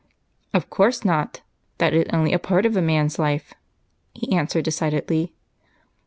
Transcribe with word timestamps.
"Of 0.51 0.67
course 0.71 1.05
not 1.05 1.41
that 1.77 1.93
is 1.93 2.07
only 2.11 2.33
a 2.33 2.39
part 2.39 2.65
of 2.65 2.75
a 2.75 2.81
man's 2.81 3.19
life," 3.19 3.53
he 4.15 4.35
answered 4.35 4.65
decidedly. 4.65 5.35